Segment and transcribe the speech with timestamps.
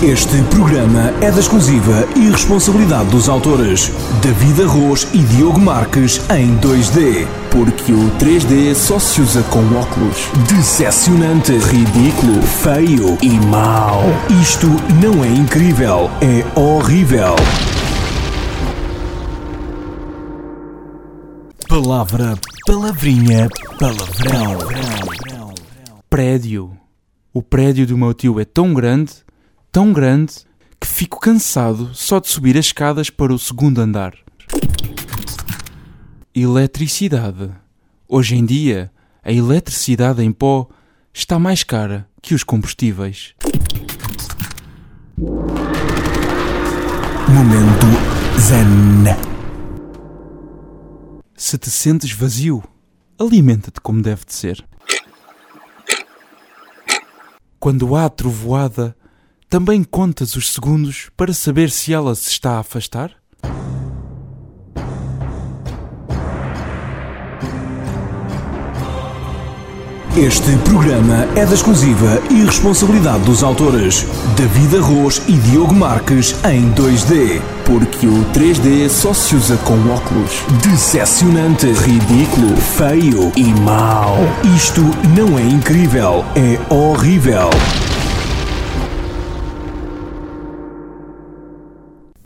[0.00, 3.90] Este programa é da exclusiva e responsabilidade dos autores
[4.22, 10.28] David Arroz e Diogo Marques em 2D, porque o 3D só se usa com óculos.
[10.48, 14.02] Decepcionante, ridículo, feio e mau.
[14.40, 14.68] Isto
[15.02, 17.34] não é incrível, é horrível.
[21.68, 23.48] Palavra, palavrinha,
[23.80, 24.58] palavrão.
[26.08, 26.70] Prédio.
[27.34, 29.12] O prédio do meu tio é tão grande,
[29.70, 30.34] tão grande,
[30.80, 34.14] que fico cansado só de subir as escadas para o segundo andar.
[36.34, 37.50] Eletricidade.
[38.08, 40.68] Hoje em dia, a eletricidade em pó
[41.12, 43.34] está mais cara que os combustíveis.
[47.28, 47.86] Momento
[48.40, 49.04] Zen.
[51.36, 52.62] Se te sentes vazio,
[53.18, 54.64] alimenta-te como deve de ser.
[57.58, 58.96] Quando há trovoada,
[59.48, 63.12] também contas os segundos para saber se ela se está a afastar?
[70.16, 74.04] Este programa é da exclusiva e responsabilidade dos autores
[74.36, 80.42] David Arroz e Diogo Marques em 2D, porque o 3D só se usa com óculos.
[80.68, 84.16] Decepcionante, ridículo, feio e mau.
[84.56, 84.82] Isto
[85.16, 87.48] não é incrível, é horrível.